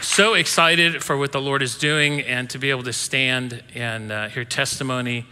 [0.00, 4.12] So excited for what the Lord is doing and to be able to stand and
[4.12, 5.26] uh, hear testimony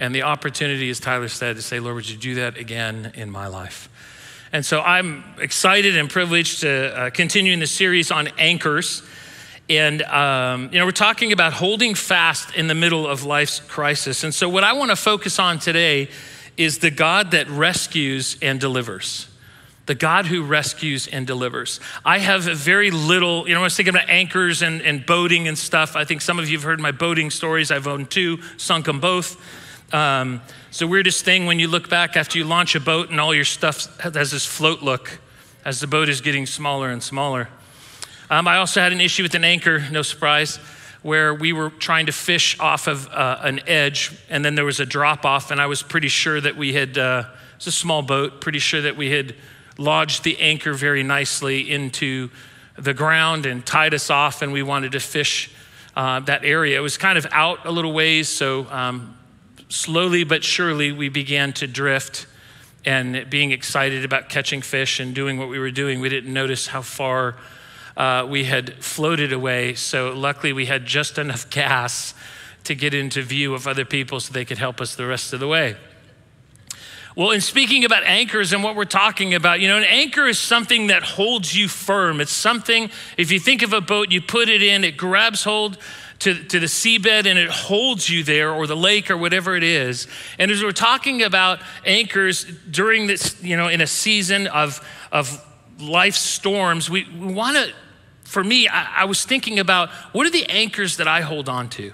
[0.00, 3.30] and the opportunity, as Tyler said, to say, Lord, would you do that again in
[3.30, 3.88] my life?
[4.52, 9.02] And so I'm excited and privileged to uh, continue in the series on anchors.
[9.68, 14.24] And, um, you know, we're talking about holding fast in the middle of life's crisis.
[14.24, 16.08] And so, what I want to focus on today
[16.56, 19.28] is the God that rescues and delivers
[19.86, 21.80] the God who rescues and delivers.
[22.04, 25.58] I have very little, you know, I was thinking about anchors and, and boating and
[25.58, 25.94] stuff.
[25.94, 27.70] I think some of you have heard my boating stories.
[27.70, 29.36] I've owned two, sunk them both.
[29.92, 33.20] Um, it's the weirdest thing when you look back after you launch a boat and
[33.20, 35.20] all your stuff has this float look
[35.64, 37.48] as the boat is getting smaller and smaller.
[38.30, 40.56] Um, I also had an issue with an anchor, no surprise,
[41.02, 44.80] where we were trying to fish off of uh, an edge and then there was
[44.80, 47.24] a drop off, and I was pretty sure that we had, uh,
[47.56, 49.34] it's a small boat, pretty sure that we had
[49.78, 52.30] lodged the anchor very nicely into
[52.76, 55.50] the ground and tied us off, and we wanted to fish
[55.96, 56.78] uh, that area.
[56.78, 59.16] It was kind of out a little ways, so um,
[59.68, 62.26] slowly but surely we began to drift
[62.84, 66.00] and being excited about catching fish and doing what we were doing.
[66.00, 67.36] We didn't notice how far
[67.96, 72.14] uh, we had floated away, so luckily we had just enough gas
[72.64, 75.40] to get into view of other people so they could help us the rest of
[75.40, 75.76] the way.
[77.16, 80.36] Well, in speaking about anchors and what we're talking about, you know, an anchor is
[80.36, 82.20] something that holds you firm.
[82.20, 85.78] It's something, if you think of a boat, you put it in, it grabs hold
[86.20, 89.62] to, to the seabed and it holds you there, or the lake, or whatever it
[89.62, 90.08] is.
[90.40, 95.40] And as we're talking about anchors during this, you know, in a season of, of
[95.78, 97.72] life storms, we, we want to,
[98.22, 101.68] for me, I, I was thinking about what are the anchors that I hold on
[101.70, 101.92] to?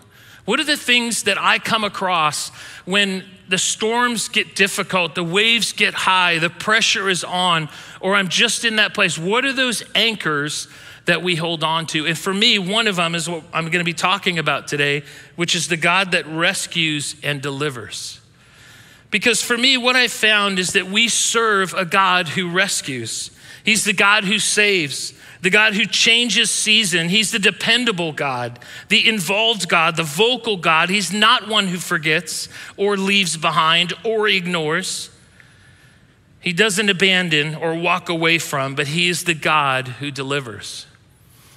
[0.51, 2.49] What are the things that I come across
[2.85, 7.69] when the storms get difficult, the waves get high, the pressure is on,
[8.01, 9.17] or I'm just in that place?
[9.17, 10.67] What are those anchors
[11.05, 12.05] that we hold on to?
[12.05, 15.05] And for me, one of them is what I'm going to be talking about today,
[15.37, 18.21] which is the God that rescues and delivers.
[19.13, 23.31] Because for me, what I found is that we serve a God who rescues.
[23.65, 27.09] He's the God who saves the God who changes season.
[27.09, 30.91] He's the dependable God, the involved God, the vocal God.
[30.91, 35.11] He's not one who forgets or leaves behind or ignores.
[36.41, 40.87] He doesn't abandon or walk away from, but He is the God who delivers.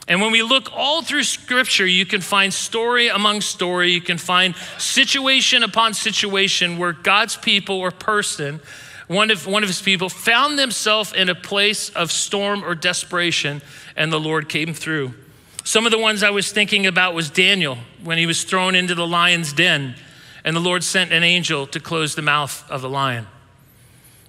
[0.08, 4.18] And when we look all through Scripture, you can find story among story, you can
[4.18, 8.60] find situation upon situation where God's people or person
[9.08, 13.62] one of, one of his people found themselves in a place of storm or desperation,
[13.96, 15.14] and the Lord came through.
[15.64, 18.96] Some of the ones I was thinking about was Daniel when he was thrown into
[18.96, 19.96] the lion's den,
[20.44, 23.28] and the Lord sent an angel to close the mouth of the lion.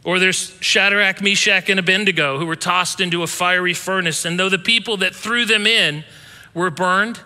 [0.05, 4.49] Or there's Shadrach, Meshach, and Abednego who were tossed into a fiery furnace, and though
[4.49, 6.05] the people that threw them in
[6.53, 7.21] were burned,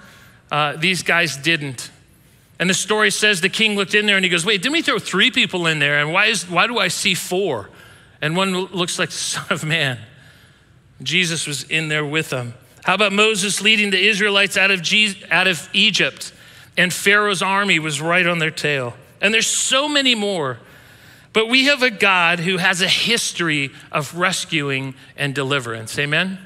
[0.50, 1.90] uh, these guys didn't.
[2.58, 4.82] And the story says the king looked in there and he goes, Wait, didn't we
[4.82, 5.98] throw three people in there?
[5.98, 7.70] And why, is, why do I see four?
[8.20, 9.98] And one looks like the Son of Man.
[11.02, 12.54] Jesus was in there with them.
[12.82, 16.32] How about Moses leading the Israelites out of, Je- out of Egypt?
[16.76, 18.94] And Pharaoh's army was right on their tail.
[19.20, 20.58] And there's so many more.
[21.32, 25.98] But we have a God who has a history of rescuing and deliverance.
[25.98, 26.38] Amen?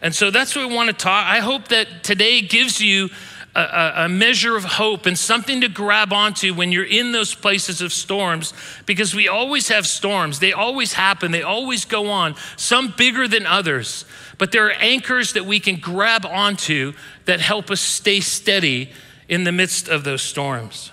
[0.00, 1.26] And so that's what we want to talk.
[1.26, 3.10] I hope that today gives you
[3.56, 7.80] a, a, measure of hope and something to grab onto when you're in those places
[7.80, 8.52] of storms
[8.84, 10.40] because we always have storms.
[10.40, 14.04] They always happen, they always go on, some bigger than others.
[14.36, 16.92] But there are anchors that we can grab onto
[17.24, 18.90] that help us stay steady
[19.28, 20.92] in the midst of those storms.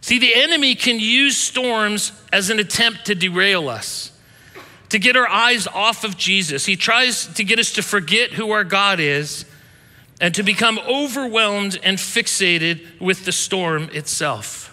[0.00, 4.10] See, the enemy can use storms as an attempt to derail us,
[4.88, 6.64] to get our eyes off of Jesus.
[6.64, 9.44] He tries to get us to forget who our God is
[10.20, 14.70] and to become overwhelmed and fixated with the storm itself.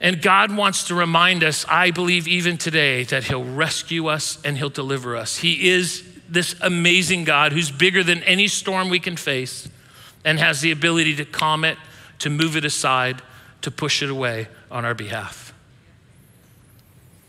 [0.00, 4.56] And God wants to remind us, I believe even today, that He'll rescue us and
[4.56, 5.36] He'll deliver us.
[5.36, 9.68] He is this amazing God who's bigger than any storm we can face
[10.24, 11.76] and has the ability to calm it,
[12.20, 13.20] to move it aside,
[13.62, 15.52] to push it away on our behalf.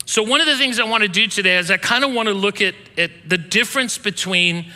[0.06, 2.28] So, one of the things I want to do today is I kind of want
[2.28, 4.70] to look at, at the difference between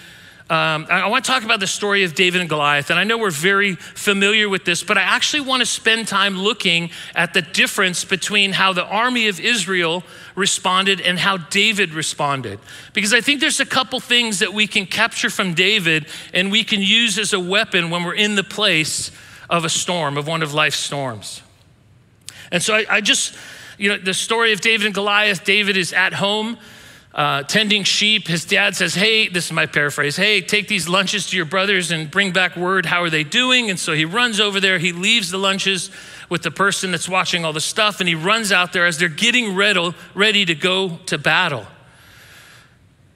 [0.48, 2.90] um, I want to talk about the story of David and Goliath.
[2.90, 6.38] And I know we're very familiar with this, but I actually want to spend time
[6.38, 10.04] looking at the difference between how the army of Israel
[10.37, 12.60] responded and how David responded.
[12.93, 16.62] Because I think there's a couple things that we can capture from David and we
[16.62, 19.10] can use as a weapon when we're in the place
[19.50, 21.43] of a storm, of one of life's storms.
[22.52, 23.37] And so I, I just,
[23.78, 26.56] you know, the story of David and Goliath, David is at home.
[27.16, 28.28] Uh, tending sheep.
[28.28, 31.90] His dad says, Hey, this is my paraphrase, hey, take these lunches to your brothers
[31.90, 32.84] and bring back word.
[32.84, 33.70] How are they doing?
[33.70, 34.78] And so he runs over there.
[34.78, 35.90] He leaves the lunches
[36.28, 39.08] with the person that's watching all the stuff, and he runs out there as they're
[39.08, 41.66] getting ready, ready to go to battle.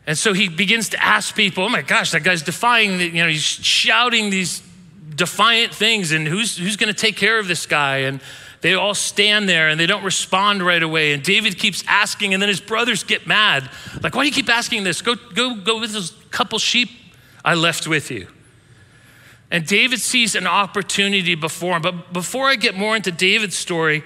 [0.06, 3.23] And so he begins to ask people, oh my gosh, that guy's defying, the, you
[3.23, 4.62] know, he's shouting these
[5.14, 7.99] defiant things, and who's, who's going to take care of this guy?
[7.99, 8.20] And
[8.61, 11.12] they all stand there and they don't respond right away.
[11.12, 13.71] And David keeps asking, and then his brothers get mad.
[14.03, 15.01] Like, why do you keep asking this?
[15.01, 16.91] Go, go, go with those couple sheep
[17.45, 18.29] I left with you.
[19.51, 21.83] And David sees an opportunity before him.
[21.83, 24.05] But before I get more into David's story,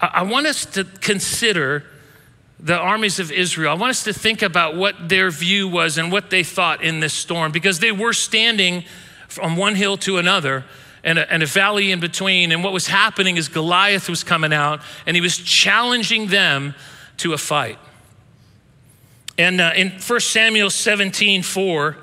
[0.00, 1.84] I want us to consider
[2.60, 3.72] the armies of Israel.
[3.72, 7.00] I want us to think about what their view was and what they thought in
[7.00, 8.84] this storm because they were standing
[9.28, 10.64] from one hill to another
[11.04, 12.50] and a, and a, valley in between.
[12.50, 16.74] And what was happening is Goliath was coming out and he was challenging them
[17.18, 17.78] to a fight.
[19.38, 21.96] And uh, in 1 Samuel 17 4,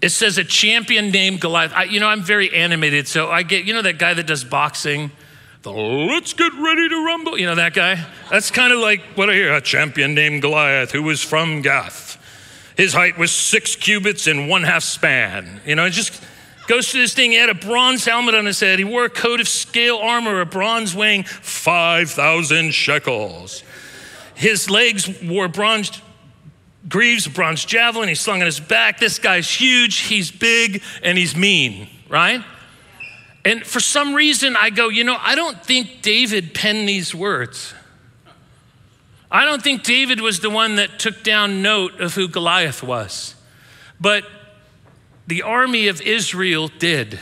[0.00, 1.72] it says a champion named Goliath.
[1.74, 4.44] I, you know, I'm very animated, so I get, you know, that guy that does
[4.44, 5.12] boxing?
[5.62, 7.38] The let's get ready to rumble.
[7.38, 8.04] You know that guy?
[8.30, 12.18] That's kind of like what I hear a champion named Goliath who was from Gath.
[12.76, 15.60] His height was six cubits and one half span.
[15.64, 16.20] You know, just
[16.72, 17.32] goes through this thing.
[17.32, 18.78] He had a bronze helmet on his head.
[18.78, 23.62] He wore a coat of scale armor, a bronze weighing 5,000 shekels.
[24.34, 26.00] His legs wore bronze
[26.88, 28.08] greaves, a bronze javelin.
[28.08, 28.98] He slung on his back.
[28.98, 32.42] This guy's huge, he's big, and he's mean, right?
[33.44, 37.74] And for some reason, I go, you know, I don't think David penned these words.
[39.30, 43.34] I don't think David was the one that took down note of who Goliath was.
[44.00, 44.24] But
[45.26, 47.18] the army of Israel did.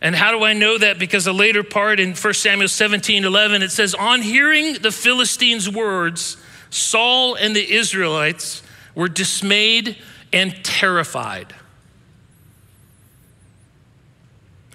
[0.00, 0.98] And how do I know that?
[0.98, 5.70] Because a later part in 1 Samuel 17 11, it says, On hearing the Philistines'
[5.70, 6.36] words,
[6.70, 8.62] Saul and the Israelites
[8.94, 9.96] were dismayed
[10.32, 11.54] and terrified.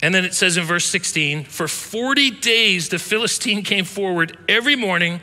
[0.01, 4.75] And then it says in verse 16, For 40 days the Philistine came forward every
[4.75, 5.21] morning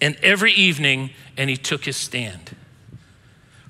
[0.00, 2.54] and every evening, and he took his stand.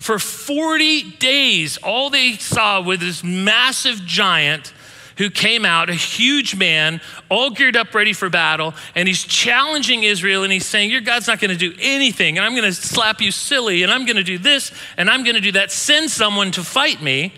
[0.07, 4.73] For 40 days, all they saw was this massive giant
[5.19, 10.05] who came out, a huge man, all geared up, ready for battle, and he's challenging
[10.05, 12.73] Israel and he's saying, Your God's not going to do anything, and I'm going to
[12.73, 15.73] slap you silly, and I'm going to do this, and I'm going to do that.
[15.73, 17.33] Send someone to fight me,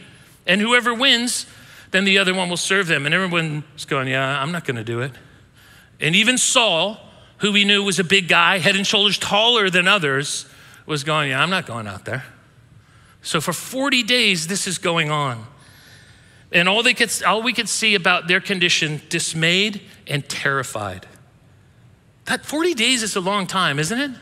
[0.46, 1.46] and whoever wins,
[1.92, 3.06] then the other one will serve them.
[3.06, 5.12] And everyone's going, Yeah, I'm not going to do it.
[6.00, 7.00] And even Saul,
[7.38, 10.44] who we knew was a big guy, head and shoulders taller than others,
[10.84, 12.24] was going, Yeah, I'm not going out there.
[13.28, 15.46] So for 40 days, this is going on.
[16.50, 21.06] And all, they could, all we could see about their condition, dismayed and terrified.
[22.24, 24.12] That 40 days is a long time, isn't it?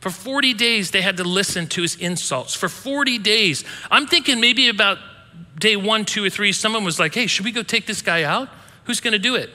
[0.00, 2.52] For 40 days, they had to listen to his insults.
[2.52, 3.62] For 40 days.
[3.92, 4.98] I'm thinking maybe about
[5.60, 8.24] day one, two, or three, someone was like, hey, should we go take this guy
[8.24, 8.48] out?
[8.86, 9.50] Who's going to do it?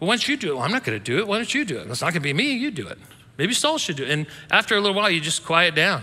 [0.00, 0.54] Well, why don't you do it?
[0.54, 1.28] Well, I'm not going to do it.
[1.28, 1.86] Why don't you do it?
[1.90, 2.54] It's not going to be me.
[2.54, 2.96] You do it.
[3.36, 4.08] Maybe Saul should do it.
[4.08, 6.02] And after a little while, you just quiet down.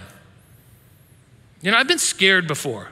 [1.64, 2.90] You know, I've been scared before.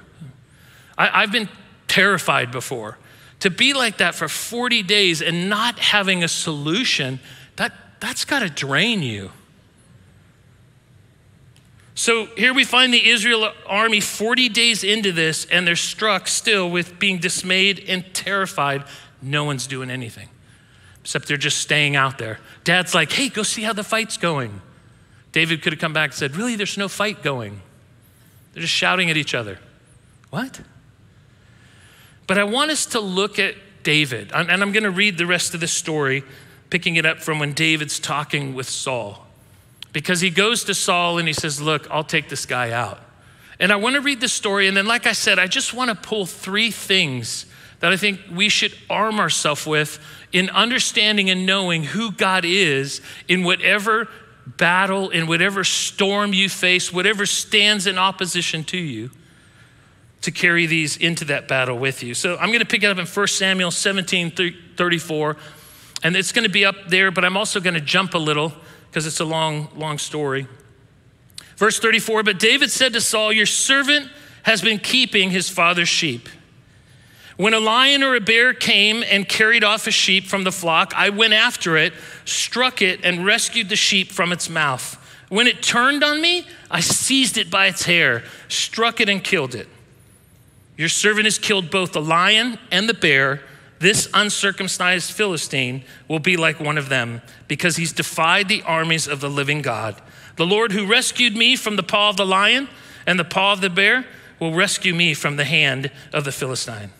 [0.97, 1.49] I, have been
[1.87, 2.97] terrified before.
[3.41, 7.19] To be like that for 40 days and not having a solution,
[7.57, 9.31] that, that's got to drain you.
[11.95, 16.71] So here we find the Israel army 40 days into this, and they're struck still
[16.71, 18.85] with being dismayed and terrified.
[19.21, 20.29] No one's doing anything,
[21.01, 22.39] except they're just staying out there.
[22.63, 24.61] Dad's like, hey, go see how the fight's going.
[25.33, 27.61] David could have come back and said, really, there's no fight going.
[28.53, 29.59] They're just shouting at each other.
[30.29, 30.61] What?
[32.27, 35.53] But I want us to look at David, and I'm going to read the rest
[35.53, 36.23] of the story,
[36.69, 39.27] picking it up from when David's talking with Saul.
[39.91, 42.99] Because he goes to Saul and he says, Look, I'll take this guy out.
[43.59, 45.89] And I want to read the story, and then, like I said, I just want
[45.89, 47.45] to pull three things
[47.79, 49.99] that I think we should arm ourselves with
[50.31, 54.07] in understanding and knowing who God is in whatever
[54.57, 59.11] battle, in whatever storm you face, whatever stands in opposition to you
[60.21, 62.13] to carry these into that battle with you.
[62.13, 64.31] So I'm going to pick it up in 1 Samuel 17
[64.77, 65.37] 34,
[66.03, 68.53] and it's going to be up there, but I'm also going to jump a little
[68.89, 70.47] because it's a long, long story.
[71.57, 74.09] Verse 34 But David said to Saul, Your servant
[74.43, 76.27] has been keeping his father's sheep.
[77.41, 80.93] When a lion or a bear came and carried off a sheep from the flock,
[80.95, 81.91] I went after it,
[82.23, 84.95] struck it, and rescued the sheep from its mouth.
[85.27, 89.55] When it turned on me, I seized it by its hair, struck it, and killed
[89.55, 89.67] it.
[90.77, 93.41] Your servant has killed both the lion and the bear.
[93.79, 99.19] This uncircumcised Philistine will be like one of them because he's defied the armies of
[99.19, 99.99] the living God.
[100.35, 102.69] The Lord who rescued me from the paw of the lion
[103.07, 104.05] and the paw of the bear
[104.39, 106.91] will rescue me from the hand of the Philistine.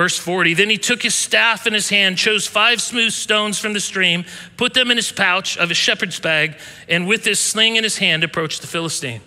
[0.00, 3.74] Verse 40 Then he took his staff in his hand, chose five smooth stones from
[3.74, 4.24] the stream,
[4.56, 6.56] put them in his pouch of his shepherd's bag,
[6.88, 9.20] and with his sling in his hand approached the Philistine.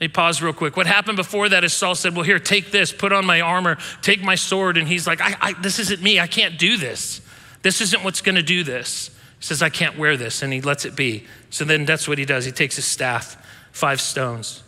[0.00, 0.76] Me pause real quick.
[0.76, 3.78] What happened before that is Saul said, Well, here, take this, put on my armor,
[4.02, 4.76] take my sword.
[4.76, 6.18] And he's like, I, I, This isn't me.
[6.18, 7.20] I can't do this.
[7.62, 9.10] This isn't what's going to do this.
[9.38, 10.42] He says, I can't wear this.
[10.42, 11.28] And he lets it be.
[11.50, 12.44] So then that's what he does.
[12.44, 13.36] He takes his staff,
[13.70, 14.64] five stones.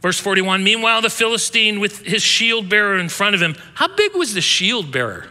[0.00, 3.56] Verse 41 Meanwhile, the Philistine with his shield bearer in front of him.
[3.74, 5.26] How big was the shield bearer?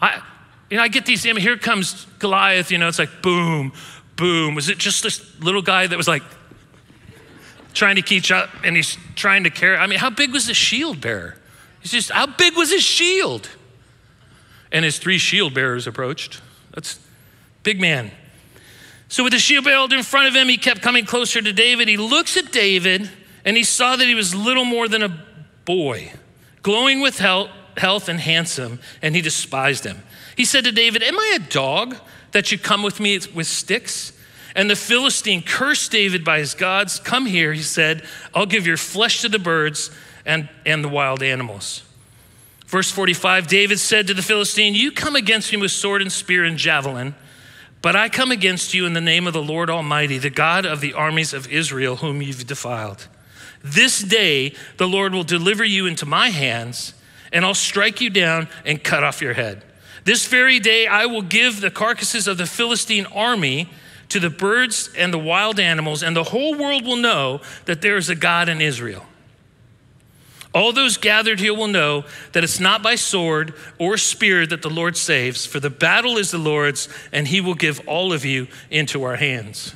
[0.00, 0.22] I,
[0.70, 3.72] you know, I get these, I mean, here comes Goliath, you know, it's like boom,
[4.16, 4.54] boom.
[4.54, 6.22] Was it just this little guy that was like
[7.74, 9.76] trying to catch up and he's trying to carry?
[9.76, 11.36] I mean, how big was the shield bearer?
[11.80, 13.48] He's just, how big was his shield?
[14.72, 16.40] And his three shield bearers approached.
[16.72, 17.00] That's
[17.62, 18.12] big man.
[19.10, 21.88] So, with the shield in front of him, he kept coming closer to David.
[21.88, 23.10] He looks at David
[23.44, 25.26] and he saw that he was little more than a
[25.64, 26.12] boy,
[26.62, 29.98] glowing with health and handsome, and he despised him.
[30.36, 31.96] He said to David, Am I a dog
[32.30, 34.12] that you come with me with sticks?
[34.54, 37.00] And the Philistine cursed David by his gods.
[37.00, 39.90] Come here, he said, I'll give your flesh to the birds
[40.24, 41.82] and, and the wild animals.
[42.68, 46.44] Verse 45 David said to the Philistine, You come against me with sword and spear
[46.44, 47.16] and javelin.
[47.82, 50.80] But I come against you in the name of the Lord Almighty, the God of
[50.80, 53.08] the armies of Israel, whom you've defiled.
[53.62, 56.94] This day the Lord will deliver you into my hands,
[57.32, 59.64] and I'll strike you down and cut off your head.
[60.04, 63.68] This very day I will give the carcasses of the Philistine army
[64.10, 67.96] to the birds and the wild animals, and the whole world will know that there
[67.96, 69.06] is a God in Israel.
[70.52, 74.70] All those gathered here will know that it's not by sword or spear that the
[74.70, 78.48] Lord saves, for the battle is the Lord's, and he will give all of you
[78.68, 79.74] into our hands.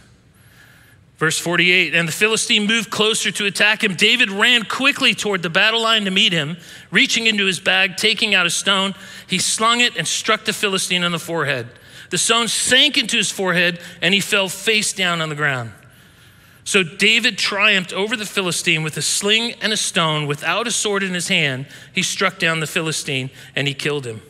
[1.17, 3.95] Verse 48 And the Philistine moved closer to attack him.
[3.95, 6.57] David ran quickly toward the battle line to meet him.
[6.91, 8.95] Reaching into his bag, taking out a stone,
[9.29, 11.69] he slung it and struck the Philistine on the forehead.
[12.11, 15.73] The stone sank into his forehead, and he fell face down on the ground.
[16.65, 20.27] So David triumphed over the Philistine with a sling and a stone.
[20.27, 24.23] Without a sword in his hand, he struck down the Philistine and he killed him.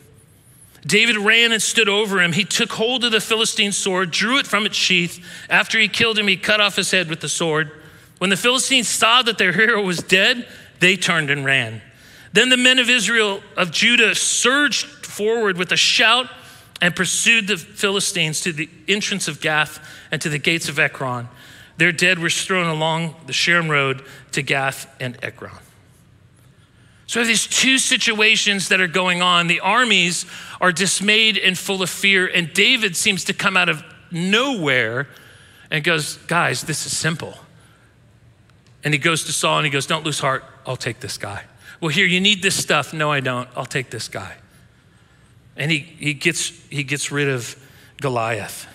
[0.85, 2.33] David ran and stood over him.
[2.33, 5.25] He took hold of the Philistine's sword, drew it from its sheath.
[5.49, 7.71] After he killed him, he cut off his head with the sword.
[8.19, 10.47] When the Philistines saw that their hero was dead,
[10.79, 11.81] they turned and ran.
[12.33, 16.29] Then the men of Israel, of Judah, surged forward with a shout
[16.81, 19.79] and pursued the Philistines to the entrance of Gath
[20.11, 21.29] and to the gates of Ekron.
[21.77, 25.51] Their dead were strewn along the Sharon Road to Gath and Ekron.
[27.07, 29.47] So, we have these two situations that are going on.
[29.47, 30.25] The armies
[30.59, 35.07] are dismayed and full of fear, and David seems to come out of nowhere
[35.69, 37.37] and goes, Guys, this is simple.
[38.83, 41.43] And he goes to Saul and he goes, Don't lose heart, I'll take this guy.
[41.81, 42.93] Well, here, you need this stuff.
[42.93, 43.49] No, I don't.
[43.55, 44.35] I'll take this guy.
[45.57, 47.55] And he, he, gets, he gets rid of
[48.01, 48.67] Goliath.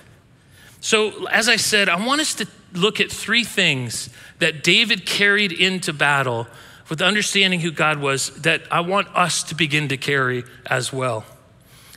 [0.81, 5.53] So, as I said, I want us to look at three things that David carried
[5.53, 6.47] into battle
[6.89, 11.25] with understanding who God was that I want us to begin to carry as well.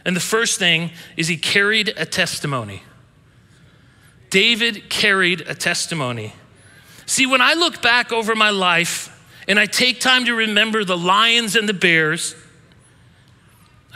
[0.05, 2.83] And the first thing is he carried a testimony.
[4.29, 6.33] David carried a testimony.
[7.05, 9.09] See, when I look back over my life
[9.47, 12.35] and I take time to remember the lions and the bears,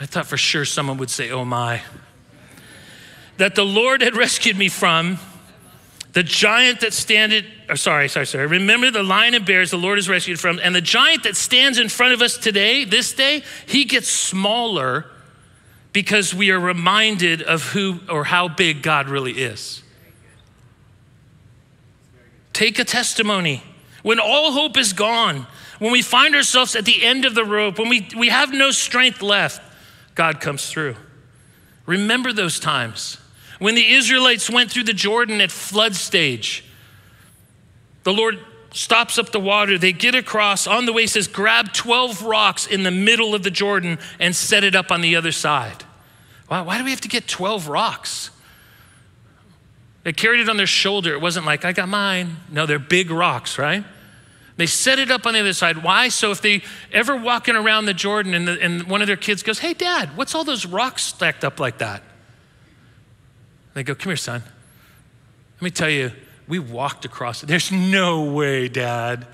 [0.00, 1.82] I thought for sure someone would say, Oh my,
[3.36, 5.18] that the Lord had rescued me from
[6.12, 8.46] the giant that standeth, uh, or sorry, sorry, sorry.
[8.46, 11.78] Remember the lion and bears the Lord has rescued from, and the giant that stands
[11.78, 15.06] in front of us today, this day, he gets smaller
[15.92, 19.82] because we are reminded of who or how big God really is.
[22.52, 23.62] Take a testimony.
[24.02, 25.46] When all hope is gone,
[25.78, 28.70] when we find ourselves at the end of the rope, when we, we have no
[28.70, 29.62] strength left,
[30.14, 30.96] God comes through.
[31.86, 33.18] Remember those times.
[33.58, 36.64] When the Israelites went through the Jordan at flood stage,
[38.04, 38.38] the Lord
[38.72, 39.78] stops up the water.
[39.78, 40.66] They get across.
[40.66, 44.64] On the way, says, grab 12 rocks in the middle of the Jordan and set
[44.64, 45.84] it up on the other side.
[46.46, 48.30] Why, why do we have to get 12 rocks?
[50.04, 51.12] They carried it on their shoulder.
[51.12, 52.36] It wasn't like, I got mine.
[52.50, 53.84] No, they're big rocks, right?
[54.56, 55.82] They set it up on the other side.
[55.82, 56.08] Why?
[56.08, 56.62] So if they
[56.92, 60.16] ever walking around the Jordan and, the, and one of their kids goes, Hey, dad,
[60.16, 62.02] what's all those rocks stacked up like that?
[63.78, 64.42] They go, Come here, son.
[65.56, 66.12] Let me tell you,
[66.46, 67.46] we walked across it.
[67.46, 69.26] There's no way, Dad.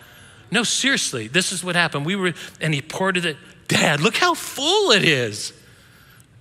[0.51, 2.05] No, seriously, this is what happened.
[2.05, 3.37] We were, and he ported it.
[3.69, 5.53] Dad, look how full it is.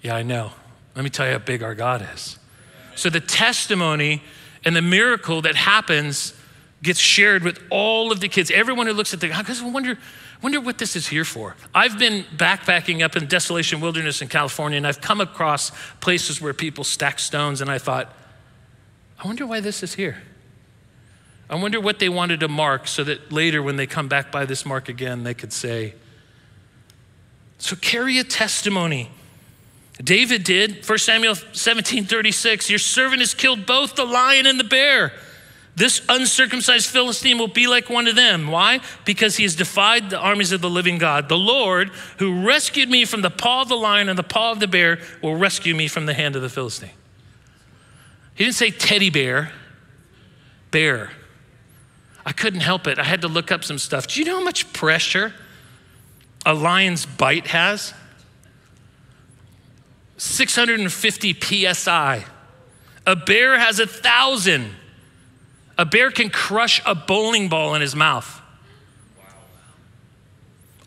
[0.01, 0.51] Yeah, I know.
[0.95, 2.37] Let me tell you how big our God is.
[2.95, 4.21] So the testimony
[4.65, 6.33] And the miracle that happens
[6.81, 8.51] gets shared with all of the kids.
[8.51, 9.97] Everyone who looks at the, I just wonder,
[10.43, 11.55] wonder what this is here for.
[11.73, 15.71] I've been backpacking up in Desolation Wilderness in California, and I've come across
[16.01, 18.13] places where people stack stones, and I thought,
[19.17, 20.21] I wonder why this is here.
[21.49, 24.45] I wonder what they wanted to mark so that later, when they come back by
[24.45, 25.93] this mark again, they could say,
[27.57, 29.11] So carry a testimony.
[30.03, 34.63] David did, 1 Samuel 17 36, your servant has killed both the lion and the
[34.65, 35.13] bear.
[35.75, 38.47] This uncircumcised Philistine will be like one of them.
[38.47, 38.79] Why?
[39.05, 41.29] Because he has defied the armies of the living God.
[41.29, 41.89] The Lord,
[42.19, 44.99] who rescued me from the paw of the lion and the paw of the bear,
[45.23, 46.91] will rescue me from the hand of the Philistine.
[48.35, 49.51] He didn't say teddy bear,
[50.69, 51.11] bear.
[52.25, 52.99] I couldn't help it.
[52.99, 54.07] I had to look up some stuff.
[54.07, 55.33] Do you know how much pressure
[56.45, 57.93] a lion's bite has?
[60.17, 62.25] 650 psi.
[63.05, 64.69] A bear has a thousand.
[65.77, 68.41] A bear can crush a bowling ball in his mouth.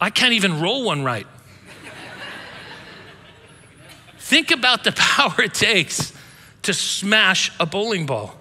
[0.00, 1.26] I can't even roll one right.
[4.18, 6.12] Think about the power it takes
[6.62, 8.36] to smash a bowling ball.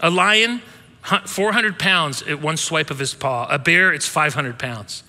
[0.00, 0.62] A lion,
[1.02, 3.46] 400 pounds at one swipe of his paw.
[3.50, 5.02] A bear, it's 500 pounds.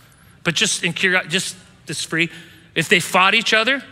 [0.43, 2.29] But just in curiosity, just this free,
[2.75, 3.83] if they fought each other,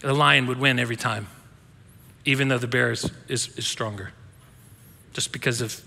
[0.00, 1.26] the lion would win every time,
[2.24, 4.12] even though the bear is, is, is stronger
[5.14, 5.80] just because of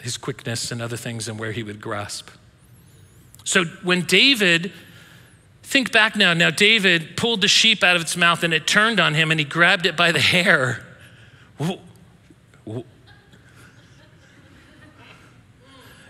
[0.00, 2.28] his quickness and other things and where he would grasp.
[3.44, 4.72] So when David,
[5.62, 9.00] think back now, now David pulled the sheep out of its mouth and it turned
[9.00, 10.84] on him and he grabbed it by the hair.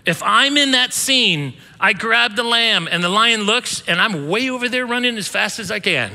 [0.05, 4.27] If I'm in that scene, I grab the lamb and the lion looks and I'm
[4.27, 6.11] way over there running as fast as I can.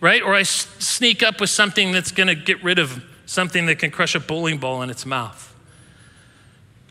[0.00, 0.22] right?
[0.22, 4.14] Or I sneak up with something that's gonna get rid of something that can crush
[4.14, 5.54] a bowling ball in its mouth.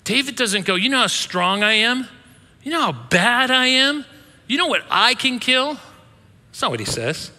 [0.04, 2.08] David doesn't go, You know how strong I am?
[2.64, 4.06] You know how bad I am?
[4.48, 5.78] You know what I can kill?
[6.52, 7.32] That's not what he says.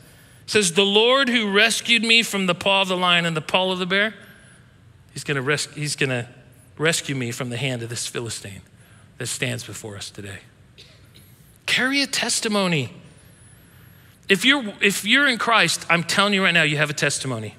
[0.44, 3.42] He says, The Lord who rescued me from the paw of the lion and the
[3.42, 4.14] paw of the bear,
[5.12, 6.28] he's going res- to
[6.78, 8.62] rescue me from the hand of this Philistine
[9.18, 10.38] that stands before us today.
[11.66, 12.92] Carry a testimony.
[14.28, 17.54] If you're, if you're in Christ, I'm telling you right now, you have a testimony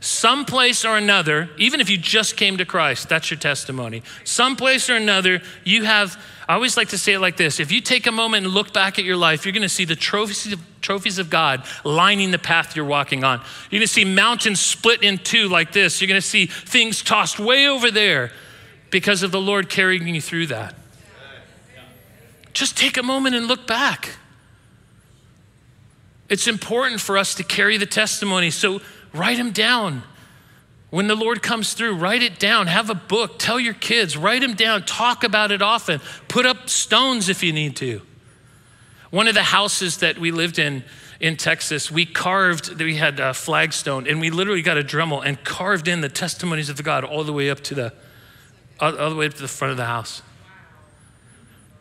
[0.00, 4.02] someplace or another, even if you just came to Christ, that's your testimony.
[4.24, 7.80] Someplace or another, you have, I always like to say it like this if you
[7.80, 10.60] take a moment and look back at your life, you're gonna see the trophies of,
[10.80, 13.40] trophies of God lining the path you're walking on.
[13.70, 16.00] You're gonna see mountains split in two like this.
[16.00, 18.30] You're gonna see things tossed way over there
[18.90, 20.74] because of the Lord carrying you through that.
[22.52, 24.16] Just take a moment and look back.
[26.28, 28.50] It's important for us to carry the testimony.
[28.50, 28.80] So,
[29.12, 30.02] Write them down.
[30.90, 32.66] When the Lord comes through, write it down.
[32.66, 33.38] Have a book.
[33.38, 34.16] Tell your kids.
[34.16, 34.84] Write them down.
[34.84, 36.00] Talk about it often.
[36.28, 38.00] Put up stones if you need to.
[39.10, 40.84] One of the houses that we lived in
[41.20, 45.42] in Texas, we carved, we had a flagstone, and we literally got a Dremel and
[45.42, 47.92] carved in the testimonies of the God all the way up to the,
[48.78, 50.22] all, the way up to the front of the house.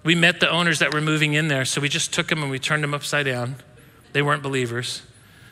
[0.04, 2.50] We met the owners that were moving in there, so we just took them and
[2.50, 3.58] we turned them upside down.
[4.13, 5.04] They weren't believers.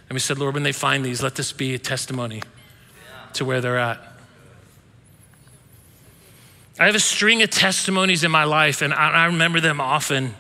[0.10, 2.42] And we said, Lord, when they find these, let this be a testimony
[3.34, 4.02] to where they're at.
[6.78, 10.36] I have a string of testimonies in my life, and I, remember them often.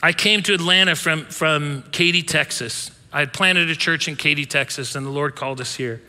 [0.00, 2.92] I came to Atlanta from, from Katy, Texas.
[3.12, 6.00] I had planted a church in Katy, Texas, and the Lord called us here.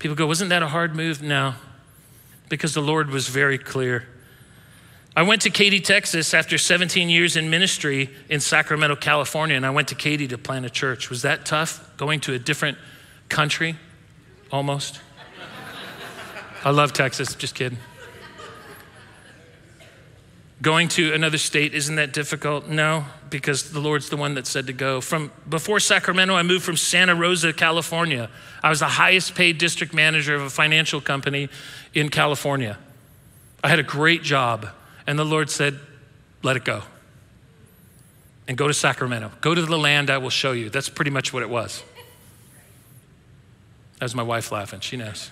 [0.00, 1.22] People go, Wasn't that a hard move?
[1.22, 1.54] No,
[2.48, 4.06] because the Lord was very clear.
[5.20, 9.70] I went to Katy, Texas after 17 years in ministry in Sacramento, California, and I
[9.70, 11.10] went to Katy to plant a church.
[11.10, 12.78] Was that tough going to a different
[13.28, 13.76] country?
[14.50, 15.02] Almost.
[16.64, 17.76] I love Texas, just kidding.
[20.62, 22.68] Going to another state, isn't that difficult?
[22.68, 25.02] No, because the Lord's the one that said to go.
[25.02, 28.30] From before Sacramento, I moved from Santa Rosa, California.
[28.62, 31.50] I was the highest paid district manager of a financial company
[31.92, 32.78] in California.
[33.62, 34.70] I had a great job.
[35.06, 35.78] And the Lord said,
[36.42, 36.82] Let it go.
[38.48, 39.30] And go to Sacramento.
[39.40, 40.70] Go to the land I will show you.
[40.70, 41.82] That's pretty much what it was.
[43.98, 44.80] That was my wife laughing.
[44.80, 45.30] She knows.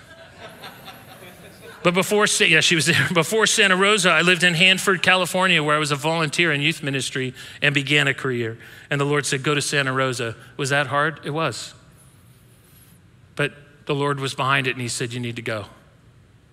[1.83, 3.09] But before, yeah, she was there.
[3.15, 6.83] Before Santa Rosa, I lived in Hanford, California, where I was a volunteer in youth
[6.83, 8.59] ministry and began a career.
[8.91, 10.35] And the Lord said, Go to Santa Rosa.
[10.57, 11.21] Was that hard?
[11.25, 11.75] It was.
[13.37, 13.53] But
[13.87, 15.67] the Lord was behind it and He said, You need to go.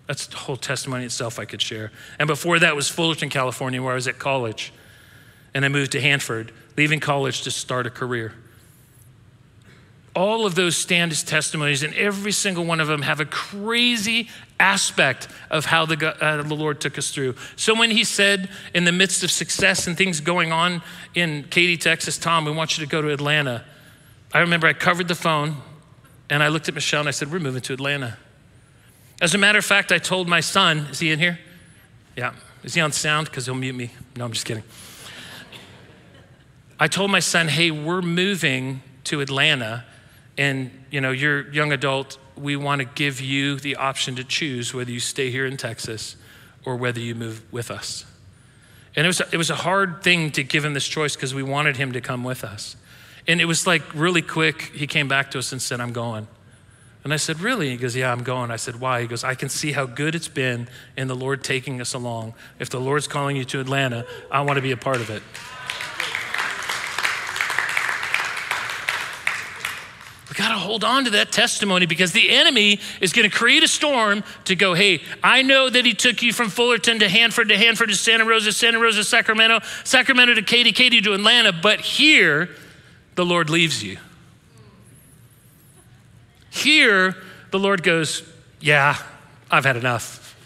[0.08, 1.92] That's the whole testimony itself I could share.
[2.20, 4.72] And before that was Fullerton, California, where I was at college.
[5.54, 8.34] And I moved to Hanford, leaving college to start a career.
[10.16, 14.30] all of those stand as testimonies, and every single one of them have a crazy
[14.60, 17.36] aspect of how the, uh, the Lord took us through.
[17.58, 20.82] So when he said, in the midst of success and things going on
[21.16, 23.66] in Katy, Texas, Tom, we want you to go to Atlanta.
[24.34, 25.58] I remember I covered the phone
[26.30, 28.18] and I looked at Michelle and I said, We're moving to Atlanta.
[29.22, 31.40] As a matter of fact, I told my son, is he in here?
[32.16, 32.34] Yeah.
[32.64, 33.28] Is he on sound?
[33.28, 33.92] Because he'll mute me.
[34.18, 34.64] No, I'm just kidding.
[36.80, 39.86] I told my son, hey, we're moving to Atlanta,
[40.38, 44.74] and you know, you're young adult, we want to give you the option to choose
[44.74, 46.18] whether you stay here in Texas
[46.66, 48.06] or whether you move with us.
[48.96, 51.44] And it was, it was a hard thing to give him this choice because we
[51.44, 52.76] wanted him to come with us.
[53.28, 56.28] And it was like really quick, he came back to us and said, I'm going.
[57.06, 57.70] And I said, Really?
[57.70, 58.50] He goes, Yeah, I'm going.
[58.50, 59.02] I said, Why?
[59.02, 62.34] He goes, I can see how good it's been in the Lord taking us along.
[62.60, 65.22] If the Lord's calling you to Atlanta, I want to be a part of it.
[70.28, 73.62] We got to hold on to that testimony because the enemy is going to create
[73.62, 77.50] a storm to go, hey, I know that he took you from Fullerton to Hanford
[77.50, 81.82] to Hanford to Santa Rosa, Santa Rosa, Sacramento, Sacramento to Katy, Katy to Atlanta, but
[81.82, 82.50] here
[83.14, 84.00] the Lord leaves you.
[86.56, 87.18] Here,
[87.52, 88.24] the Lord goes,
[88.62, 88.98] Yeah,
[89.52, 90.38] I've had enough.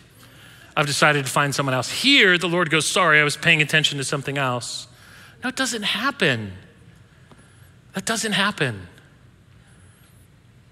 [0.75, 1.91] I've decided to find someone else.
[1.91, 4.87] Here, the Lord goes, Sorry, I was paying attention to something else.
[5.43, 6.53] No, it doesn't happen.
[7.93, 8.87] That doesn't happen.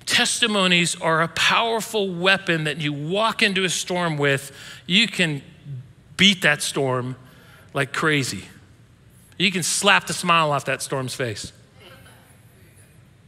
[0.08, 4.52] Testimonies are a powerful weapon that you walk into a storm with.
[4.88, 5.44] You can
[6.16, 7.16] beat that storm
[7.76, 8.46] like crazy.
[9.38, 11.52] You can slap the smile off that storm's face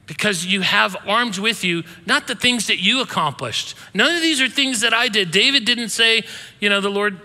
[0.09, 3.75] because you have armed with you not the things that you accomplished.
[3.93, 5.29] None of these are things that I did.
[5.29, 6.23] David didn't say,
[6.59, 7.19] you know, the Lord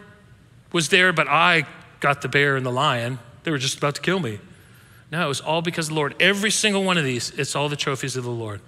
[0.70, 1.66] was there, but I
[2.00, 3.20] got the bear and the lion.
[3.42, 4.38] They were just about to kill me.
[5.10, 6.14] No, it was all because of the Lord.
[6.20, 8.60] Every single one of these, it's all the trophies of the Lord.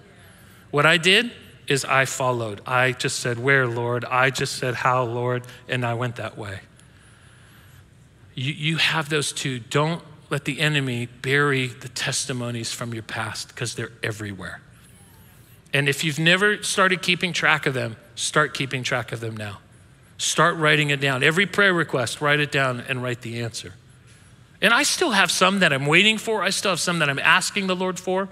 [0.70, 1.30] What I did
[1.66, 2.62] is I followed.
[2.66, 4.06] I just said, Where, Lord?
[4.06, 5.42] I just said, How, Lord?
[5.68, 6.60] And I went that way.
[8.34, 9.58] You, you have those two.
[9.58, 14.60] Don't let the enemy bury the testimonies from your past because they're everywhere.
[15.72, 19.58] And if you've never started keeping track of them, start keeping track of them now.
[20.18, 21.22] Start writing it down.
[21.22, 23.74] Every prayer request, write it down and write the answer.
[24.62, 26.42] And I still have some that I'm waiting for.
[26.42, 28.28] I still have some that I'm asking the Lord for.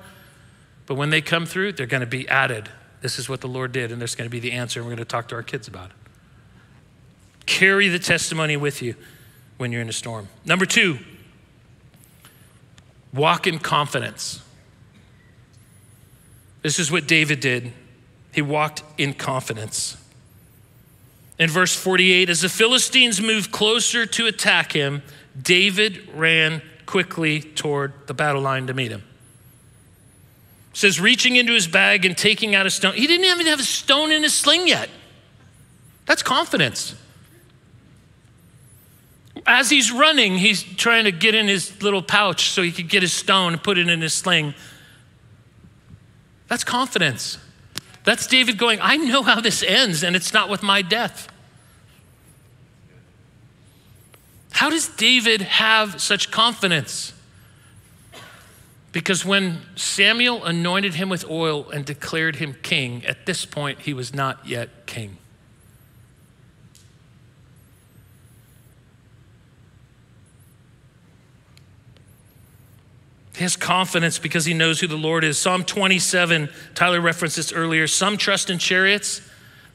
[0.86, 2.70] But when they come through, they're going to be added.
[3.02, 4.94] This is what the Lord did, and there's going to be the answer, and we're
[4.94, 5.96] going to talk to our kids about it.
[7.44, 8.94] Carry the testimony with you
[9.58, 10.28] when you're in a storm.
[10.46, 10.98] Number two,
[13.14, 14.42] Walk in confidence.
[16.62, 17.72] This is what David did.
[18.32, 19.96] He walked in confidence.
[21.38, 25.02] In verse 48, as the Philistines moved closer to attack him,
[25.40, 29.02] David ran quickly toward the battle line to meet him.
[30.72, 32.94] It says, reaching into his bag and taking out a stone.
[32.94, 34.88] He didn't even have a stone in his sling yet.
[36.06, 36.96] That's confidence
[39.46, 43.02] as he's running, he's trying to get in his little pouch so he could get
[43.02, 44.54] his stone and put it in his sling.
[46.48, 47.38] That's confidence.
[48.04, 51.28] That's David going, I know how this ends, and it's not with my death.
[54.52, 57.12] How does David have such confidence?
[58.92, 63.92] Because when Samuel anointed him with oil and declared him king, at this point he
[63.92, 65.18] was not yet king.
[73.44, 75.38] Has confidence because he knows who the Lord is.
[75.38, 77.86] Psalm 27, Tyler referenced this earlier.
[77.86, 79.22] Some trust in chariots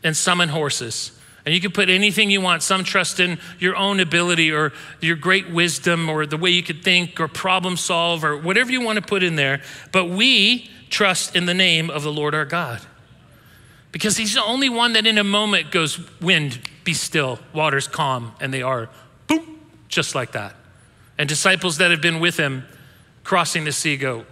[0.03, 1.11] and some in horses.
[1.45, 2.61] And you can put anything you want.
[2.61, 6.83] Some trust in your own ability or your great wisdom or the way you could
[6.83, 9.61] think or problem solve or whatever you want to put in there.
[9.91, 12.81] But we trust in the name of the Lord our God.
[13.91, 18.33] Because he's the only one that in a moment goes, wind, be still, waters calm,
[18.39, 18.89] and they are,
[19.27, 20.55] boom, just like that.
[21.17, 22.65] And disciples that have been with him
[23.29, 24.25] crossing the sea go,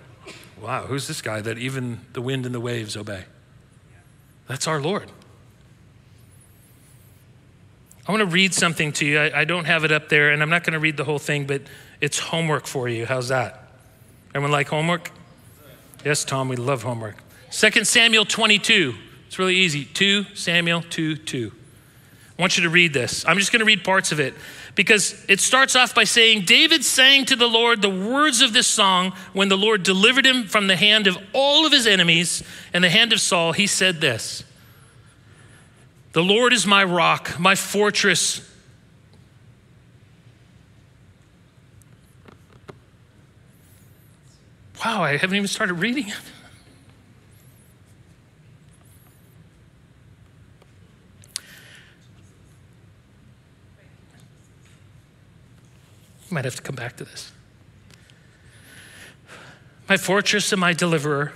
[0.60, 3.26] wow, who's this guy that even the wind and the waves obey?
[4.48, 5.12] That's our Lord.
[8.08, 9.20] I want to read something to you.
[9.20, 11.20] I, I don't have it up there, and I'm not going to read the whole
[11.20, 11.62] thing, but
[12.02, 13.06] it's homework for you.
[13.06, 13.68] How's that?
[14.30, 15.12] Everyone like homework?
[16.04, 17.18] Yes, Tom, we love homework.
[17.52, 18.96] 2 Samuel 22.
[19.28, 19.86] It's really easy.
[19.86, 21.52] 2 Samuel 2 2.
[22.36, 23.24] I want you to read this.
[23.28, 24.34] I'm just going to read parts of it
[24.78, 28.68] because it starts off by saying David sang to the Lord the words of this
[28.68, 32.84] song when the Lord delivered him from the hand of all of his enemies and
[32.84, 33.54] the hand of Saul.
[33.54, 34.44] He said this
[36.14, 38.48] The Lord is my rock, my fortress.
[44.86, 46.37] Wow, I haven't even started reading it.
[56.30, 57.32] Might have to come back to this.
[59.90, 61.34] My fortress and my deliverer.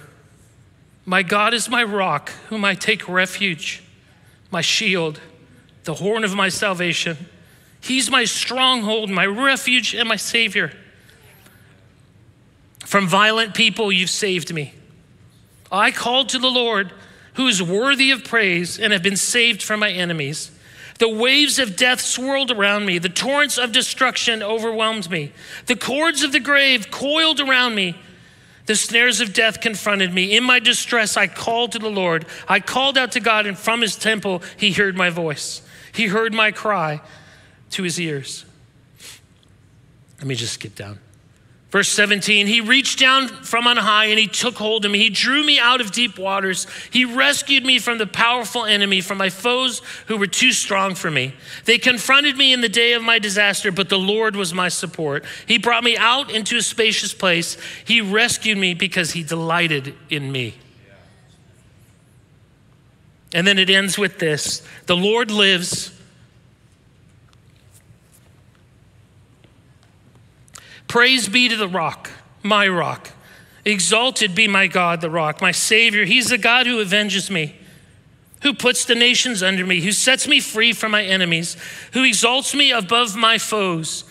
[1.06, 3.82] My God is my rock, whom I take refuge,
[4.52, 5.20] my shield,
[5.84, 7.18] the horn of my salvation.
[7.80, 10.74] He's my stronghold, my refuge, and my Savior.
[12.86, 14.74] From violent people, you've saved me.
[15.72, 16.92] I called to the Lord,
[17.36, 20.52] who is worthy of praise, and have been saved from my enemies.
[21.00, 25.32] The waves of death swirled around me, the torrents of destruction overwhelmed me,
[25.66, 27.96] the cords of the grave coiled around me.
[28.68, 30.38] The snares of death confronted me.
[30.38, 32.28] In my distress, I called to the Lord.
[32.48, 35.62] I called out to God, and from his temple, he heard my voice.
[35.92, 37.02] He heard my cry
[37.72, 38.46] to his ears.
[40.20, 41.00] Let me just skip down.
[41.72, 45.00] Verse 17, he reached down from on high and he took hold of me.
[45.00, 46.68] He drew me out of deep waters.
[46.92, 51.10] He rescued me from the powerful enemy, from my foes who were too strong for
[51.10, 51.34] me.
[51.64, 55.24] They confronted me in the day of my disaster, but the Lord was my support.
[55.48, 57.56] He brought me out into a spacious place.
[57.86, 60.56] He rescued me because he delighted in me.
[63.34, 65.98] And then it ends with this The Lord lives.
[70.92, 72.12] Praise be to the rock,
[72.44, 73.12] my rock.
[73.64, 76.04] Exalted be my God, the rock, my Savior.
[76.04, 77.56] He's the God who avenges me,
[78.42, 81.56] who puts the nations under me, who sets me free from my enemies,
[81.94, 84.04] who exalts me above my foes.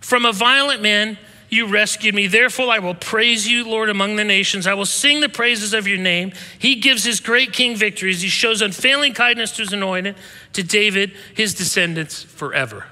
[0.00, 2.28] From a violent man, you rescued me.
[2.28, 4.68] Therefore, I will praise you, Lord, among the nations.
[4.68, 6.30] I will sing the praises of your name.
[6.56, 8.22] He gives his great king victories.
[8.22, 10.14] He shows unfailing kindness to his anointed,
[10.52, 12.86] to David, his descendants forever.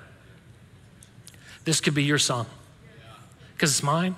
[1.62, 2.46] This could be your song
[3.56, 4.14] because it's mine.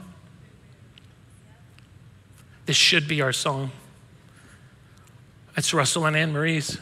[2.66, 3.70] This should be our song.
[5.57, 6.77] It's Russell and Anne Marie's.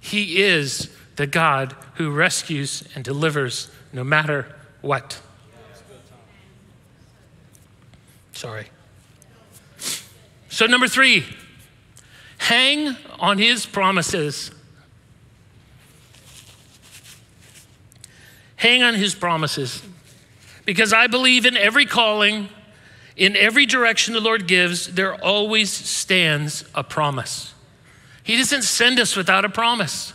[0.00, 4.46] He is the God who rescues and delivers no matter
[4.80, 5.20] what.
[8.32, 8.66] Sorry.
[10.48, 11.26] So, number three,
[12.38, 14.50] hang on his promises.
[18.56, 19.82] Hang on his promises.
[20.70, 22.48] Because I believe in every calling,
[23.16, 27.54] in every direction the Lord gives, there always stands a promise.
[28.22, 30.12] He doesn't send us without a promise.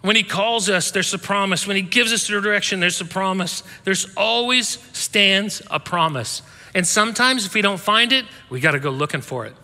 [0.00, 1.68] When He calls us, there's a promise.
[1.68, 3.62] When He gives us the direction, there's a promise.
[3.84, 6.42] There's always stands a promise.
[6.74, 9.54] And sometimes if we don't find it, we got to go looking for it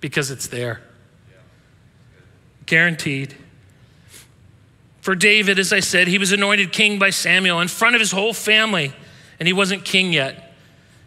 [0.00, 0.80] because it's there.
[2.66, 3.36] Guaranteed.
[5.02, 8.12] For David, as I said, he was anointed king by Samuel in front of his
[8.12, 8.92] whole family,
[9.40, 10.54] and he wasn't king yet.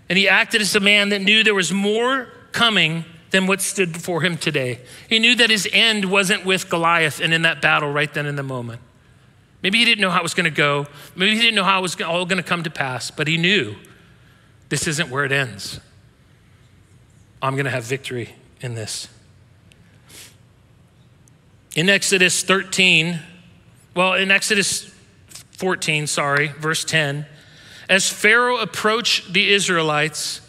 [0.10, 3.94] And he acted as a man that knew there was more coming than what stood
[3.94, 4.82] before him today.
[5.08, 8.36] He knew that his end wasn't with Goliath and in that battle right then in
[8.36, 8.82] the moment.
[9.64, 10.88] Maybe he didn't know how it was going to go.
[11.16, 13.38] Maybe he didn't know how it was all going to come to pass, but he
[13.38, 13.76] knew
[14.68, 15.80] this isn't where it ends.
[17.42, 19.08] I'm going to have victory in this.
[21.78, 23.22] In Exodus 13,
[23.96, 24.94] well, in Exodus
[25.58, 27.26] 14, sorry, verse 10,
[27.88, 30.42] as Pharaoh approached the Israelites,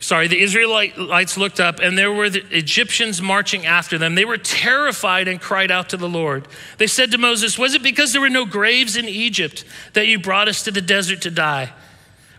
[0.00, 4.14] sorry, the Israelites looked up and there were the Egyptians marching after them.
[4.14, 6.48] They were terrified and cried out to the Lord.
[6.78, 10.18] They said to Moses, Was it because there were no graves in Egypt that you
[10.18, 11.72] brought us to the desert to die?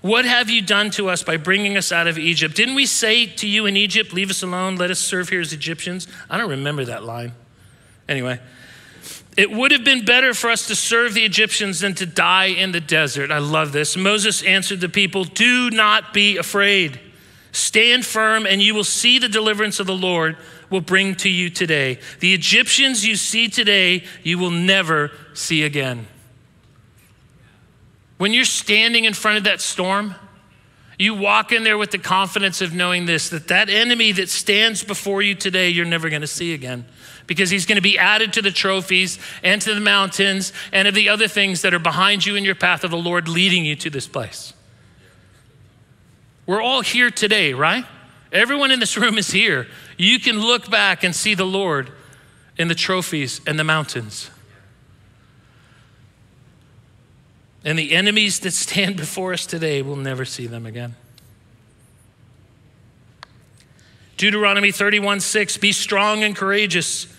[0.02, 2.56] What have you done to us by bringing us out of Egypt?
[2.56, 5.54] Didn't we say to you in Egypt, Leave us alone, let us serve here as
[5.54, 6.08] Egyptians?
[6.30, 7.34] I don't remember that line.
[8.08, 8.40] Anyway,
[9.38, 12.72] it would have been better for us to serve the Egyptians than to die in
[12.72, 13.30] the desert.
[13.30, 13.96] I love this.
[13.96, 17.00] Moses answered the people Do not be afraid.
[17.52, 20.38] Stand firm, and you will see the deliverance of the Lord
[20.72, 22.00] will bring to you today.
[22.20, 26.08] The Egyptians you see today, you will never see again.
[28.18, 30.16] When you're standing in front of that storm,
[30.98, 34.84] you walk in there with the confidence of knowing this that that enemy that stands
[34.84, 36.86] before you today, you're never going to see again
[37.28, 40.96] because he's going to be added to the trophies and to the mountains and of
[40.96, 43.76] the other things that are behind you in your path of the Lord leading you
[43.76, 44.54] to this place.
[46.46, 47.86] We're all here today, right?
[48.32, 49.68] Everyone in this room is here.
[49.98, 51.92] You can look back and see the Lord
[52.58, 54.32] in the trophies and the mountains.
[57.68, 60.96] And the enemies that stand before us today, we'll never see them again.
[64.16, 67.14] Deuteronomy 31 6, be strong and courageous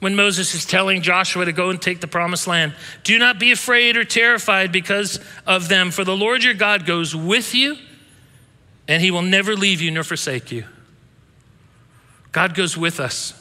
[0.00, 2.74] when Moses is telling Joshua to go and take the promised land.
[3.02, 7.16] Do not be afraid or terrified because of them, for the Lord your God goes
[7.16, 7.78] with you,
[8.86, 10.66] and he will never leave you nor forsake you.
[12.30, 13.32] God goes with us.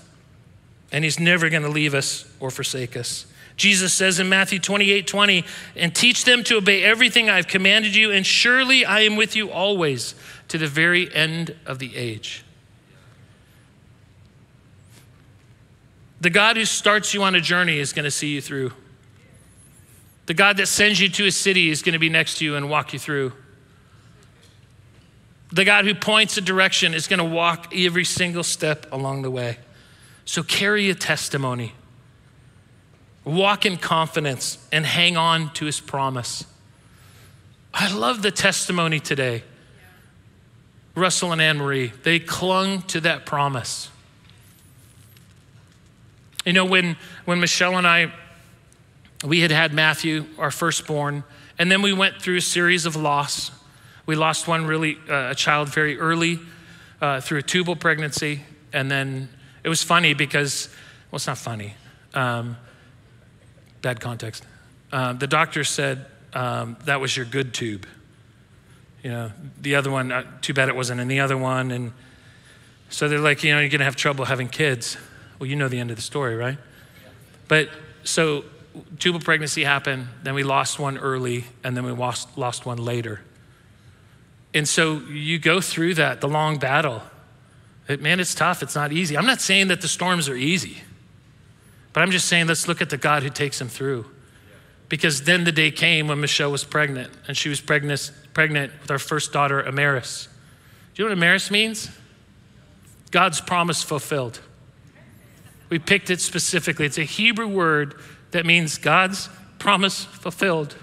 [0.94, 3.26] and He's never going to leave us or forsake us.
[3.56, 8.12] Jesus says in Matthew 28 20, and teach them to obey everything I've commanded you,
[8.12, 10.16] and surely I am with you always
[10.48, 12.44] to the very end of the age.
[16.22, 18.72] The God who starts you on a journey is going to see you through.
[20.26, 22.56] The God that sends you to a city is going to be next to you
[22.56, 23.34] and walk you through.
[25.52, 29.30] The God who points a direction is going to walk every single step along the
[29.30, 29.58] way.
[30.26, 31.74] So carry a testimony.
[33.26, 36.46] Walk in confidence and hang on to his promise.
[37.74, 39.44] I love the testimony today.
[40.96, 43.90] Russell and Anne Marie, they clung to that promise.
[46.46, 48.12] You know, when, when Michelle and I,
[49.24, 51.24] we had had Matthew, our firstborn,
[51.58, 53.52] and then we went through a series of loss.
[54.06, 56.40] We lost one really, uh, a child very early
[57.02, 58.42] uh, through a tubal pregnancy.
[58.74, 59.30] And then
[59.64, 60.68] it was funny because,
[61.10, 61.76] well, it's not funny.
[62.14, 62.58] Um,
[63.84, 64.44] bad context.
[64.92, 67.86] Uh, the doctor said um, that was your good tube.
[69.04, 71.70] You know, the other one, uh, too bad it wasn't in the other one.
[71.70, 71.92] And
[72.90, 74.98] so they're like, you know, you're going to have trouble having kids.
[75.38, 76.58] Well, you know the end of the story, right?
[77.48, 77.70] But
[78.04, 78.46] so
[78.98, 83.22] tubal pregnancy happened, then we lost one early, and then we lost, lost one later.
[84.54, 87.02] And so you go through that, the long battle.
[87.88, 88.64] It, man, it's tough.
[88.64, 89.18] It's not easy.
[89.18, 90.84] I'm not saying that the storms are easy.
[91.94, 94.06] But I'm just saying, let's look at the God who takes him through.
[94.90, 98.92] Because then the day came when Michelle was pregnant, and she was pregnant, pregnant with
[98.92, 100.28] our first daughter, Amaris.
[100.94, 101.90] Do you know what Amaris means?
[103.12, 104.40] God's promise fulfilled.
[105.70, 106.86] We picked it specifically.
[106.86, 107.96] It's a Hebrew word
[108.32, 109.30] that means God's
[109.60, 110.76] promise fulfilled.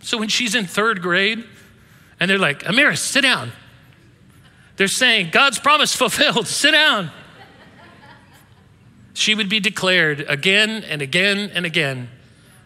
[0.00, 1.44] So when she's in third grade
[2.18, 3.52] and they're like, Amaris, sit down.
[4.76, 7.10] They're saying, God's promise fulfilled, sit down
[9.14, 12.08] she would be declared again and again and again.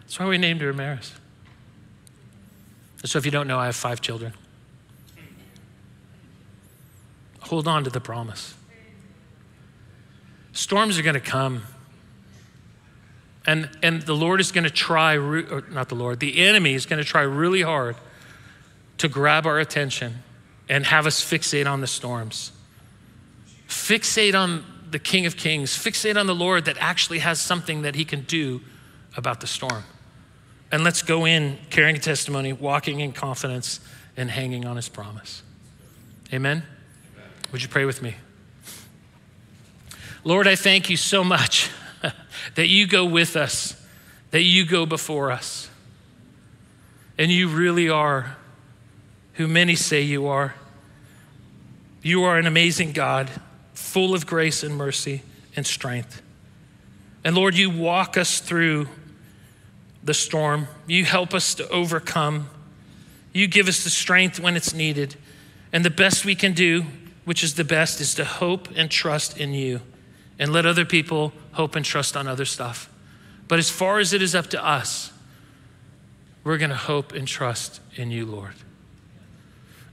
[0.01, 1.13] That's why we named her Maris.
[3.05, 4.33] So if you don't know, I have five children.
[7.41, 8.55] Hold on to the promise.
[10.53, 11.63] Storms are going to come.
[13.47, 16.87] And, and the Lord is going to try, or not the Lord, the enemy is
[16.87, 17.97] going to try really hard
[18.99, 20.23] to grab our attention
[20.69, 22.51] and have us fixate on the storms.
[23.69, 24.65] Fixate on
[24.97, 28.23] the King of Kings, fixate on the Lord that actually has something that he can
[28.23, 28.63] do
[29.15, 29.85] about the storm.
[30.73, 33.81] And let's go in carrying a testimony, walking in confidence,
[34.17, 35.43] and hanging on his promise.
[36.33, 36.63] Amen?
[37.15, 37.29] Amen.
[37.53, 38.15] Would you pray with me?
[40.25, 41.69] Lord, I thank you so much
[42.55, 43.79] that you go with us,
[44.31, 45.69] that you go before us.
[47.19, 48.39] And you really are
[49.35, 50.55] who many say you are.
[52.01, 53.31] You are an amazing God
[53.97, 55.23] full of grace and mercy
[55.57, 56.21] and strength.
[57.25, 58.89] And Lord, you walk us through
[60.05, 60.69] the storm.
[60.87, 62.51] You help us to overcome.
[63.33, 65.17] You give us the strength when it's needed.
[65.73, 66.85] And the best we can do,
[67.25, 69.81] which is the best, is to hope and trust in you
[70.39, 72.93] and let other people hope and trust on other stuff.
[73.49, 75.11] But as far as it is up to us,
[76.45, 78.57] we're going to hope and trust in you, Lord.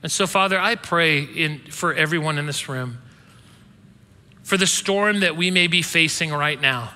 [0.01, 2.97] And so, Father, I pray in, for everyone in this room
[4.43, 6.91] for the storm that we may be facing right now.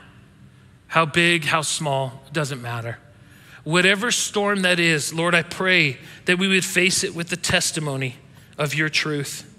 [0.87, 2.99] How big, how small, doesn't matter.
[3.63, 8.15] Whatever storm that is, Lord, I pray that we would face it with the testimony
[8.57, 9.53] of your truth.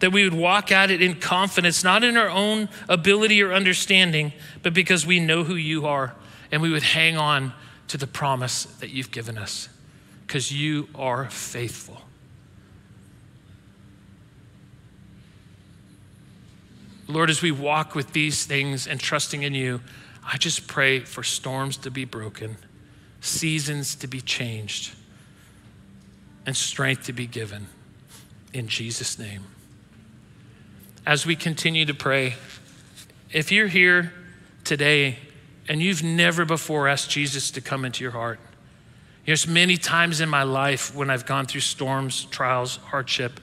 [0.00, 4.32] That we would walk at it in confidence, not in our own ability or understanding,
[4.62, 6.14] but because we know who you are.
[6.52, 7.52] And we would hang on
[7.88, 9.68] to the promise that you've given us,
[10.26, 12.02] because you are faithful.
[17.06, 19.80] Lord, as we walk with these things and trusting in you,
[20.24, 22.56] I just pray for storms to be broken,
[23.20, 24.94] seasons to be changed,
[26.46, 27.66] and strength to be given.
[28.52, 29.42] In Jesus' name.
[31.04, 32.34] As we continue to pray,
[33.30, 34.12] if you're here
[34.62, 35.18] today
[35.68, 38.38] and you've never before asked Jesus to come into your heart,
[39.26, 43.40] there's many times in my life when I've gone through storms, trials, hardship,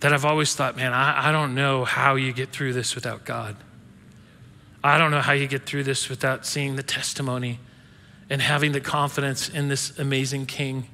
[0.00, 3.24] that I've always thought, man, I, I don't know how you get through this without
[3.24, 3.56] God.
[4.84, 7.58] I don't know how you get through this without seeing the testimony
[8.28, 10.88] and having the confidence in this amazing King.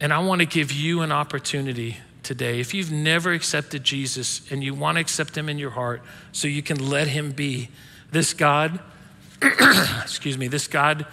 [0.00, 2.60] And I want to give you an opportunity today.
[2.60, 6.02] If you've never accepted Jesus and you want to accept him in your heart
[6.32, 7.68] so you can let him be
[8.10, 8.80] this God,
[9.42, 11.06] excuse me, this God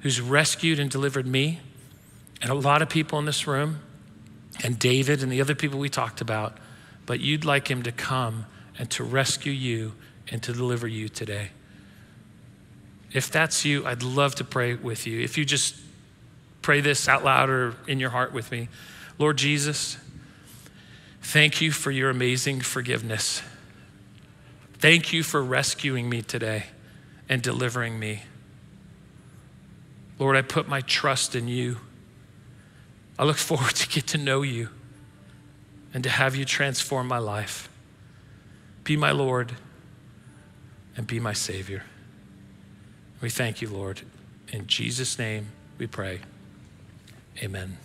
[0.00, 1.60] who's rescued and delivered me
[2.40, 3.80] and a lot of people in this room
[4.62, 6.58] and David and the other people we talked about,
[7.06, 8.46] but you'd like him to come
[8.78, 9.92] and to rescue you
[10.30, 11.50] and to deliver you today.
[13.12, 15.20] If that's you, I'd love to pray with you.
[15.20, 15.76] If you just
[16.62, 18.68] pray this out loud or in your heart with me
[19.16, 19.96] Lord Jesus,
[21.22, 23.42] thank you for your amazing forgiveness.
[24.78, 26.64] Thank you for rescuing me today
[27.28, 28.22] and delivering me.
[30.18, 31.78] Lord, I put my trust in you.
[33.18, 34.68] I look forward to get to know you
[35.92, 37.68] and to have you transform my life.
[38.82, 39.52] Be my Lord
[40.96, 41.84] and be my Savior.
[43.20, 44.02] We thank you, Lord.
[44.52, 45.48] In Jesus' name
[45.78, 46.20] we pray.
[47.42, 47.78] Amen.